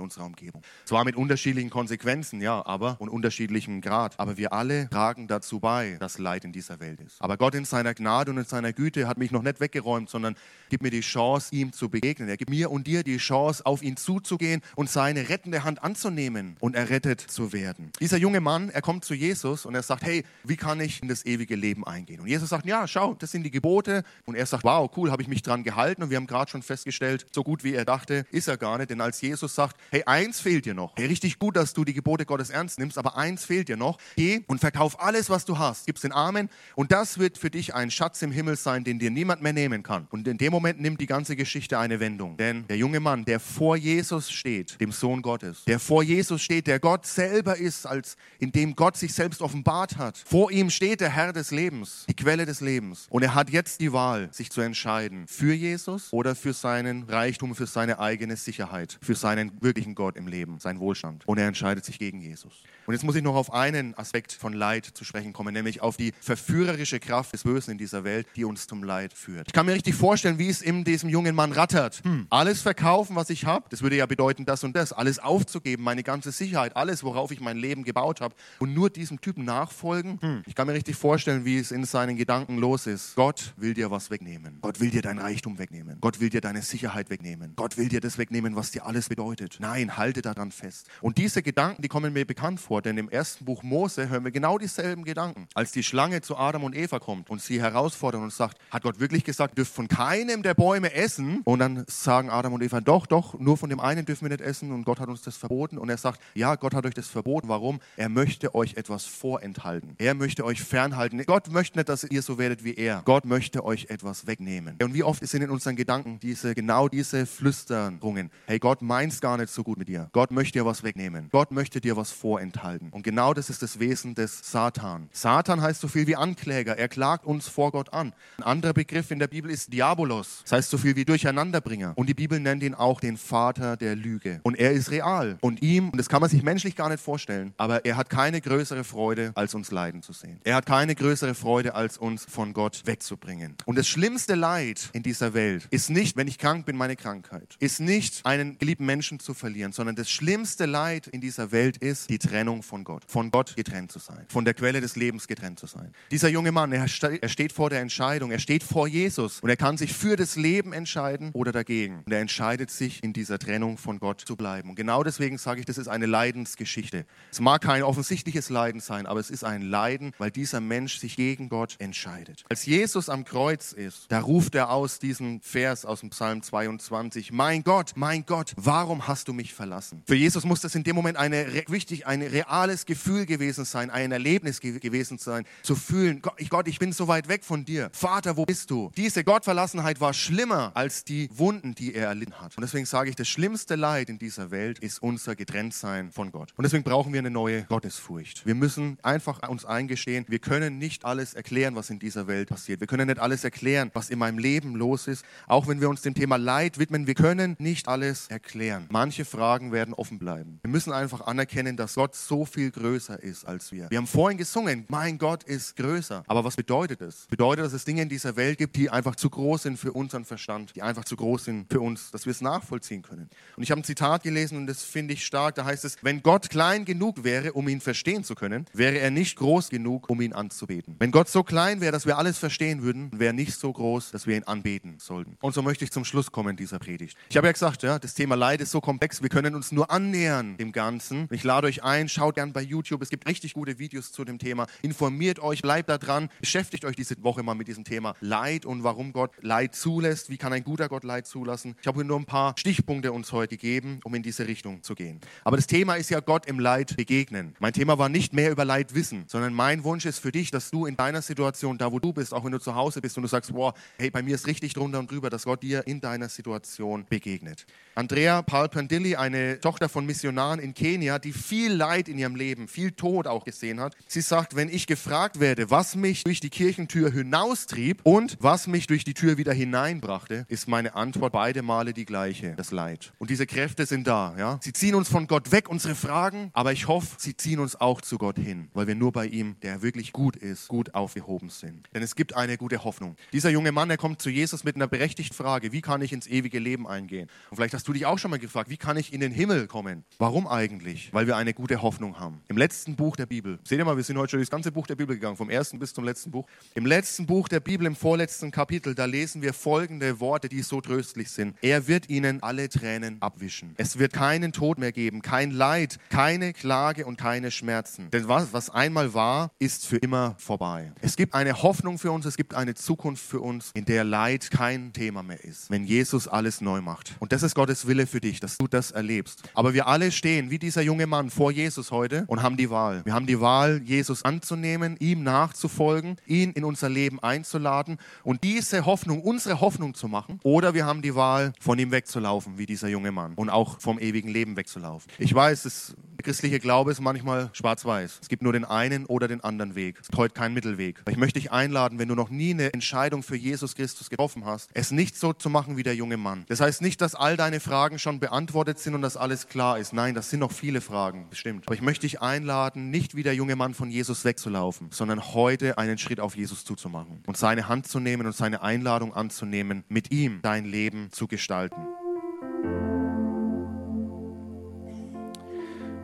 [0.00, 0.62] unserer Umgebung.
[0.84, 4.18] Zwar mit unterschiedlichen Konsequenzen, ja, aber und unterschiedlichem Grad.
[4.18, 7.20] Aber wir alle tragen dazu bei, dass Leid in dieser Welt ist.
[7.20, 10.34] Aber Gott in seiner Gnade und in seiner Güte hat mich noch nicht weggeräumt, sondern
[10.70, 12.28] gibt mir die Chance, ihm zu begegnen.
[12.28, 16.56] Er gibt mir und dir die Chance, auf ihn zuzugehen und seine rettende Hand anzunehmen
[16.60, 17.90] und errettet zu werden.
[18.00, 21.08] Dieser junge Mann, er kommt zu Jesus und er sagt, hey, wie kann ich in
[21.08, 22.20] das ewige Leben eingehen?
[22.20, 24.04] Und Jesus sagt, ja, schau, das sind die Gebote.
[24.24, 26.02] Und er sagt, wow, cool, habe ich mich dran gehalten.
[26.02, 28.88] Und wir haben gerade schon festgestellt, so gut wie er dachte, ist er gar nicht.
[28.88, 30.94] Denn als Jesus sagt, hey, eins fehlt dir noch.
[30.96, 33.98] Hey, richtig gut, dass du die Gebote Gottes ernst nimmst, aber eins fehlt dir noch.
[34.16, 35.86] Geh und verkauf alles, was du hast.
[35.86, 36.48] Gib's den Armen.
[36.74, 39.82] Und das wird für dich ein Schatz im Himmel sein, den dir niemand mehr nehmen
[39.82, 40.06] kann.
[40.10, 42.36] Und in dem Moment nimmt die ganze Geschichte eine Wendung.
[42.36, 46.66] Denn der junge Mann, der vor Jesus steht, dem Sohn Gottes, der vor Jesus steht,
[46.66, 50.18] der Gott selber ist, als in dem Gott sich selbst offenbart hat.
[50.26, 53.06] Vor ihm steht der Herr des Lebens, die Quelle des Lebens.
[53.10, 57.54] Und er hat jetzt die Wahl, sich zu entscheiden für Jesus oder für seinen Reichtum,
[57.54, 61.26] für seine eigene Sicherheit, für seinen wirklichen Gott im Leben, seinen Wohlstand.
[61.26, 62.62] Und er entscheidet sich gegen Jesus.
[62.86, 65.96] Und jetzt muss ich noch auf einen Aspekt von Leid zu sprechen kommen, nämlich auf
[65.96, 69.48] die verführerische Kraft des Bösen in dieser Welt, die uns zum Leid führt.
[69.48, 72.02] Ich kann mir richtig vorstellen, wie es in diesem jungen Mann rattert.
[72.04, 72.26] Hm.
[72.30, 74.92] Alles verkaufen, was ich habe, das würde ja bedeuten, das und das.
[74.92, 78.34] Alles aufzugeben, meine ganze Sicherheit, alles, worauf ich mein Leben gebaut habe.
[78.58, 80.20] Und nur diesem Typen nachfolgen.
[80.20, 80.42] Hm.
[80.46, 83.14] Ich kann mir richtig vorstellen, wie es in seinen Gedanken los ist.
[83.16, 84.58] Gott will dir was wegnehmen.
[84.60, 85.98] Gott will dir dein Reichtum wegnehmen.
[86.00, 87.54] Gott will dir deine Sicherheit wegnehmen.
[87.56, 89.56] Gott will dir das wegnehmen, was dir alles bedeutet.
[89.60, 90.88] Nein, halte daran fest.
[91.00, 94.30] Und diese Gedanken, die kommen mir bekannt vor, denn im ersten Buch Mose hören wir
[94.30, 95.48] genau dieselben Gedanken.
[95.54, 98.98] Als die Schlange zu Adam und Eva kommt und sie herausfordert und sagt, hat Gott
[98.98, 101.42] wirklich gesagt, dürft von keinem der Bäume essen?
[101.44, 104.40] Und dann sagen Adam und Eva, doch, doch, nur von dem einen dürfen wir nicht
[104.40, 105.76] essen und Gott hat uns das verboten.
[105.76, 107.48] Und er sagt, ja, Gott hat euch das verboten.
[107.48, 107.78] Warum?
[107.98, 109.96] Er möchte euch etwas vorenthalten.
[109.98, 111.22] Er möchte euch fernhalten.
[111.26, 113.02] Gott möchte nicht, dass ihr so werdet wie er.
[113.04, 114.78] Gott möchte euch etwas wegnehmen.
[114.82, 118.30] Und wie oft sind in unseren Gedanken diese, genau diese Flüsterungen.
[118.46, 120.08] Hey, Gott meint gar nicht so gut mit dir.
[120.12, 121.28] Gott möchte dir was wegnehmen.
[121.32, 122.88] Gott möchte dir was vorenthalten.
[122.92, 125.10] Und genau das ist das Wesen des Satan.
[125.12, 126.78] Satan heißt so viel wie Ankläger.
[126.78, 128.12] Er klagt uns vor Gott an.
[128.38, 130.40] Ein anderer Begriff in der Bibel ist Diabolos.
[130.44, 131.92] Das heißt so viel wie Durcheinanderbringer.
[131.96, 134.40] Und die Bibel nennt ihn auch den Vater der Lüge.
[134.42, 135.38] Und er ist real.
[135.40, 138.40] Und ihm, und das kann man sich menschlich gar nicht vorstellen, aber er hat keine
[138.40, 140.40] größere Freude, als uns leiden zu sehen.
[140.44, 143.56] Er hat keine größere Freude, als uns von Gott wegzubringen.
[143.64, 147.56] Und das schlimmste Leid in dieser Welt ist nicht, wenn ich krank bin, meine Krankheit.
[147.58, 152.10] Ist nicht, einen geliebten Menschen zu verlieren, sondern das schlimmste Leid in dieser Welt ist
[152.10, 153.04] die Trennung von Gott.
[153.08, 154.26] Von Gott getrennt zu sein.
[154.28, 155.92] Von der Quelle des Lebens getrennt zu sein.
[156.10, 156.88] Dieser junge Mann, er
[157.26, 158.30] steht vor der Entscheidung.
[158.30, 159.40] Er steht vor Jesus.
[159.40, 162.02] Und er kann sich für das Leben entscheiden oder dagegen.
[162.06, 164.70] Und er entscheidet sich, in dieser Trennung von Gott zu bleiben.
[164.70, 167.04] Und genau deswegen sage ich, das ist eine Leidensgeschichte.
[167.30, 171.16] Es mag kein offensichtliches Leiden sein, aber es ist ein Leiden, weil dieser Mensch sich
[171.16, 172.44] gegen Gott entscheidet.
[172.48, 177.32] Als Jesus am Kreuz ist, da ruft er aus diesen Vers aus dem Psalm 22,
[177.32, 180.02] mein Gott, mein Gott, warum hast du mich verlassen?
[180.06, 184.12] Für Jesus muss das in dem Moment eine, wichtig, ein reales Gefühl gewesen sein, ein
[184.12, 187.64] Erlebnis ge gewesen sein, zu fühlen, Gott ich, Gott, ich bin so weit weg von
[187.64, 187.90] dir.
[187.92, 188.90] Vater, wo bist du?
[188.96, 192.56] Diese Gottverlassenheit war schlimmer als die Wunden, die er erlitten hat.
[192.56, 196.52] Und deswegen sage ich, das schlimmste Leid in dieser Welt ist unser Getrenntsein von Gott.
[196.56, 198.46] Und deswegen brauchen wir eine neue Gottesfurcht.
[198.46, 202.80] Wir müssen einfach uns eingestehen, wir können nicht alles erklären, was in dieser Welt passiert.
[202.80, 205.24] Wir können nicht alles erklären, was in meinem Leben los ist.
[205.46, 208.86] Auch wenn wir uns dem Thema Leid widmen, wir können nicht alles erklären.
[208.90, 210.58] Manche Fragen werden offen bleiben.
[210.62, 213.90] Wir müssen einfach anerkennen, dass Gott so viel größer ist als wir.
[213.90, 216.24] Wir haben vorhin gesungen, mein Gott ist größer.
[216.26, 217.26] Aber was bedeutet es?
[217.28, 220.24] Bedeutet, dass es Dinge in dieser Welt gibt, die einfach zu groß sind für unseren
[220.24, 223.28] Verstand, die einfach zu groß sind für uns, dass wir es nachvollziehen können.
[223.56, 225.54] Und ich habe ein Zitat gelesen und das finde ich stark.
[225.54, 229.10] Da heißt es, wenn Gott klein genug wäre, um ihn verstehen zu können, wäre er
[229.10, 230.96] nicht groß genug, um ihn anzubeten.
[230.98, 234.10] Wenn Gott so klein wäre, dass wir alles verstehen würden, wäre er nicht so groß,
[234.10, 235.36] dass wir ihn anbeten sollten.
[235.40, 237.16] Und so möchte ich zum Schluss kommen dieser Predigt.
[237.28, 239.90] Ich habe ja gesagt, ja, das Thema Leid ist so komplex, wir können uns nur
[239.90, 241.28] annähern dem Ganzen.
[241.30, 244.38] Ich lade euch ein, schaut gern bei YouTube, es gibt richtig gute Videos zu dem
[244.38, 244.66] Thema.
[244.82, 248.84] Informiert euch, bleibt da dran, beschäftigt euch diese Woche mal mit diesem Thema Leid und
[248.84, 250.30] warum Gott Leid zulässt.
[250.30, 251.74] Wie kann ein guter Gott Leid zulassen?
[251.80, 255.20] Ich habe nur ein paar Stichpunkte uns heute gegeben, um in diese Richtung zu gehen.
[255.44, 257.54] Aber das Thema ist ja Gott im Leid begegnen.
[257.58, 260.70] Mein Thema war nicht mehr über Leid wissen, sondern mein Wunsch ist für dich, dass
[260.70, 263.22] du in deiner Situation, da wo du bist, auch wenn du zu Hause bist und
[263.22, 266.00] du sagst, wow, hey, bei mir ist richtig drunter und drüber, dass Gott dir in
[266.00, 267.66] deiner Situation begegnet.
[267.94, 272.92] Andrea Palpandilli, eine Tochter von Missionaren in Kenia, die viel Leid in ihrem Leben, viel
[272.92, 273.96] Tod auch gesehen hat.
[274.06, 278.86] Sie sagt, wenn ich gefragt werde, was mich durch die Kirchentür hinaustrieb und was mich
[278.86, 283.14] durch die Tür wieder hineinbrachte, ist meine Antwort beide Male die gleiche, das Leid.
[283.18, 284.58] Und diese Kräfte sind da, ja.
[284.60, 288.02] Sie ziehen uns von Gott weg, unsere Fragen, aber ich hoffe, sie ziehen uns auch
[288.02, 291.88] zu Gott hin, weil wir nur bei ihm, der wirklich gut ist, gut aufgehoben sind.
[291.94, 293.16] Denn es gibt eine gute Hoffnung.
[293.32, 296.26] Dieser junge Mann, der kommt zu Jesus mit einer berechtigten Frage, wie kann ich ins
[296.26, 297.30] ewige Leben eingehen?
[297.48, 299.66] Und vielleicht hast du dich auch schon mal gefragt, wie kann ich in den Himmel
[299.66, 300.04] kommen?
[300.18, 301.08] Warum eigentlich?
[301.14, 302.42] Weil wir eine gute Hoffnung haben.
[302.48, 304.86] Im letzten Buch der Bibel, seht ihr mal, wir sind heute schon das ganze Buch
[304.86, 306.46] der Bibel gegangen, vom ersten bis zum letzten Buch.
[306.74, 310.80] Im letzten Buch der Bibel, im vorletzten Kapitel, da lesen wir folgende Worte, die so
[310.80, 311.56] tröstlich sind.
[311.62, 313.74] Er wird ihnen alle Tränen abwischen.
[313.76, 318.10] Es wird keinen Tod mehr geben, kein Leid, keine Klage und keine Schmerzen.
[318.10, 320.92] Denn was, was einmal war, ist für immer vorbei.
[321.00, 324.50] Es gibt eine Hoffnung für uns, es gibt eine Zukunft für uns, in der Leid
[324.50, 327.14] kein Thema mehr ist, wenn Jesus alles neu macht.
[327.20, 329.42] Und das ist Gottes Wille für dich, dass du das erlebst.
[329.54, 333.04] Aber wir alle stehen wie dieser junge Mann vor Jesus heute und haben die Wahl.
[333.04, 338.86] Wir haben die Wahl, Jesus anzunehmen, ihm nachzufolgen, ihn in unser Leben einzuladen und diese
[338.86, 340.40] Hoffnung, unsere Hoffnung zu machen.
[340.42, 343.98] Oder wir haben die Wahl, von ihm wegzulaufen, wie dieser junge Mann und auch vom
[343.98, 345.10] ewigen Leben wegzulaufen.
[345.18, 348.18] Ich weiß, das christliche Glaube ist manchmal schwarz-weiß.
[348.22, 349.98] Es gibt nur den einen oder den anderen Weg.
[350.00, 351.02] Es gibt heute keinen Mittelweg.
[351.08, 354.70] Ich möchte dich einladen, wenn du noch nie eine Entscheidung für Jesus Christus getroffen hast,
[354.74, 356.44] es nicht so zu machen wie der junge Mann.
[356.48, 359.92] Das heißt nicht, dass all deine Fragen schon beantwortet sind und dass alles klar ist.
[359.92, 361.66] Nein, das sind noch viele Fragen, bestimmt.
[361.66, 365.78] Aber ich möchte dich einladen, nicht wie der junge Mann von Jesus wegzulaufen, sondern heute
[365.78, 370.12] einen Schritt auf Jesus zuzumachen und seine Hand zu nehmen und seine Einladung anzunehmen, mit
[370.12, 371.80] ihm dein Leben zu gestalten.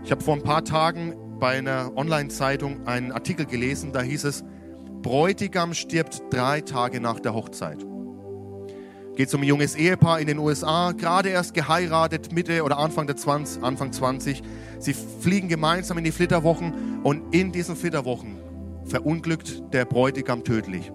[0.04, 4.44] Ich habe vor ein paar Tagen bei einer Online-Zeitung einen Artikel gelesen, da hieß es,
[5.02, 7.84] Bräutigam stirbt drei Tage nach der Hochzeit.
[9.16, 13.06] Geht es um ein junges Ehepaar in den USA, gerade erst geheiratet, Mitte oder Anfang
[13.06, 14.42] der 20, Anfang 20.
[14.78, 18.41] Sie fliegen gemeinsam in die Flitterwochen und in diesen Flitterwochen
[18.84, 20.92] verunglückt der Bräutigam tödlich.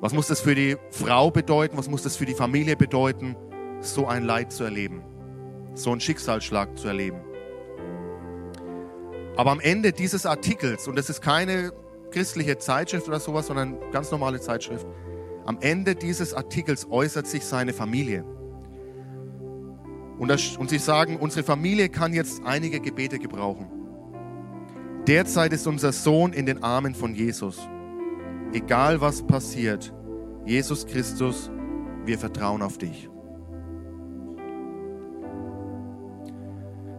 [0.00, 1.76] Was muss das für die Frau bedeuten?
[1.76, 3.36] Was muss das für die Familie bedeuten,
[3.80, 5.02] so ein Leid zu erleben?
[5.74, 7.20] so einen Schicksalsschlag zu erleben.
[9.36, 11.72] Aber am Ende dieses Artikels, und das ist keine
[12.10, 14.86] christliche Zeitschrift oder sowas, sondern eine ganz normale Zeitschrift,
[15.46, 18.24] am Ende dieses Artikels äußert sich seine Familie.
[20.18, 23.70] Und, das, und sie sagen, unsere Familie kann jetzt einige Gebete gebrauchen.
[25.06, 27.58] Derzeit ist unser Sohn in den Armen von Jesus.
[28.52, 29.92] Egal was passiert,
[30.44, 31.50] Jesus Christus,
[32.04, 33.08] wir vertrauen auf dich.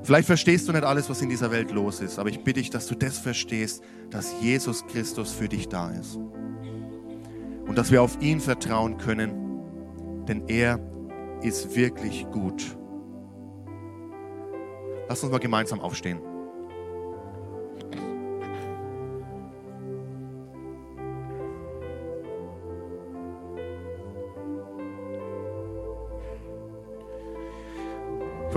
[0.04, 2.72] Vielleicht verstehst du nicht alles, was in dieser Welt los ist, aber ich bitte dich,
[2.72, 6.16] dass du das verstehst, dass Jesus Christus für dich da ist.
[6.16, 10.80] Und dass wir auf ihn vertrauen können, denn er
[11.42, 12.76] ist wirklich gut.
[15.08, 16.20] Lass uns mal gemeinsam aufstehen.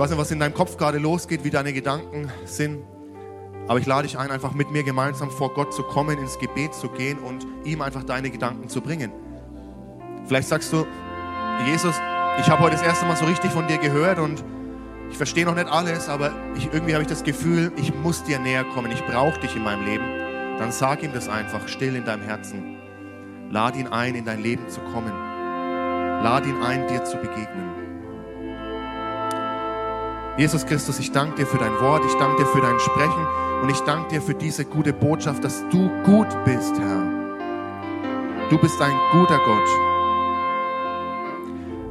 [0.05, 2.83] Weiß nicht, was in deinem Kopf gerade losgeht, wie deine Gedanken sind.
[3.67, 6.75] Aber ich lade dich ein, einfach mit mir gemeinsam vor Gott zu kommen, ins Gebet
[6.75, 9.11] zu gehen und ihm einfach deine Gedanken zu bringen.
[10.27, 10.85] Vielleicht sagst du,
[11.65, 11.95] Jesus,
[12.39, 14.43] ich habe heute das erste Mal so richtig von dir gehört und
[15.09, 18.37] ich verstehe noch nicht alles, aber ich, irgendwie habe ich das Gefühl, ich muss dir
[18.37, 18.91] näher kommen.
[18.91, 20.05] Ich brauche dich in meinem Leben.
[20.59, 22.77] dann sag ihm das einfach still in deinem Herzen.
[23.49, 25.11] Lad ihn ein, in dein Leben zu kommen.
[26.21, 27.84] Lad ihn ein, dir zu begegnen.
[30.37, 33.25] Jesus Christus, ich danke dir für dein Wort, ich danke dir für dein Sprechen
[33.61, 37.03] und ich danke dir für diese gute Botschaft, dass du gut bist, Herr.
[38.49, 39.69] Du bist ein guter Gott.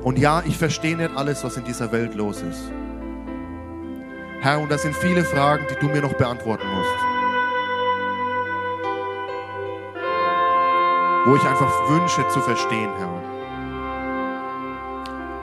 [0.05, 2.71] Und ja, ich verstehe nicht alles, was in dieser Welt los ist.
[4.43, 6.91] Herr, und das sind viele Fragen, die du mir noch beantworten musst.
[11.25, 13.23] Wo ich einfach wünsche zu verstehen, Herr.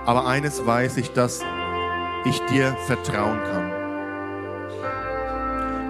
[0.06, 1.44] Aber eines weiß ich, dass
[2.25, 3.71] ich dir vertrauen kann.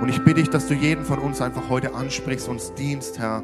[0.02, 3.44] Und ich bitte dich, dass du jeden von uns einfach heute ansprichst, uns dienst, Herr.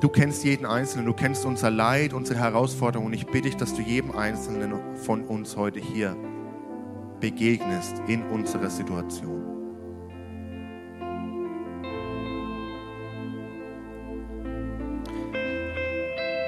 [0.00, 3.06] Du kennst jeden Einzelnen, du kennst unser Leid, unsere Herausforderungen.
[3.06, 6.16] Und ich bitte dich, dass du jedem Einzelnen von uns heute hier
[7.20, 9.46] begegnest in unserer Situation.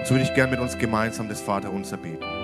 [0.01, 2.44] Und so würde ich gern mit uns gemeinsam das Vaterunser beten.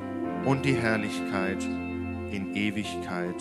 [0.65, 1.63] die Herrlichkeit
[2.31, 3.35] in Ewigkeit.